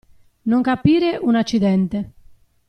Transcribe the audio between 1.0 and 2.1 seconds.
un accidente.